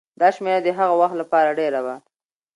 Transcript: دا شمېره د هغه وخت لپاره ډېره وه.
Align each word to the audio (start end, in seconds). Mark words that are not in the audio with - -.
دا 0.19 0.27
شمېره 0.35 0.61
د 0.63 0.67
هغه 0.79 0.93
وخت 1.01 1.15
لپاره 1.21 1.57
ډېره 1.59 1.79
وه. 1.85 1.95